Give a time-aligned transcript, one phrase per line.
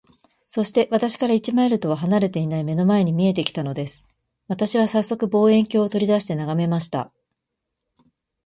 [0.49, 4.03] そして、私から一マイルとは離れていない眼の前に見えて来たのです。
[4.47, 7.13] 私はさっそく、望遠鏡を取り出して眺めました。